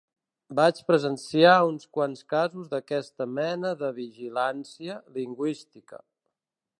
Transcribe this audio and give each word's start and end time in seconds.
Vaig 0.59 0.79
presenciar 0.85 1.51
uns 1.67 1.85
quants 1.97 2.23
casos 2.33 2.71
d'aquesta 2.73 3.29
mena 3.35 3.73
de 3.83 3.93
"vigilància" 4.01 4.97
lingüística. 5.19 6.05